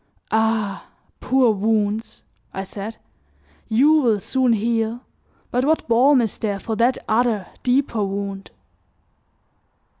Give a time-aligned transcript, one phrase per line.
[0.31, 0.87] "Ah!
[1.19, 2.23] poor wounds!"
[2.55, 2.97] I said,
[3.69, 5.01] "you will soon heal,
[5.51, 8.49] but what balm is there for that other deeper wound?"